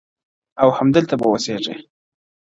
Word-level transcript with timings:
او 0.61 0.69
همدلته 0.79 1.15
به 1.19 1.25
اوسېږي- 1.31 1.75